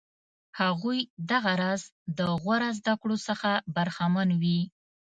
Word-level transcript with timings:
هغوی 0.59 0.99
دغه 1.31 1.53
راز 1.61 1.81
د 2.17 2.19
غوره 2.41 2.69
زده 2.79 2.93
کړو 3.01 3.17
څخه 3.27 3.49
برخمن 3.75 4.29
وي. 4.41 4.59